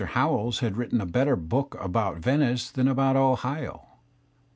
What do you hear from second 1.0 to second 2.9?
better book about Venice ^ than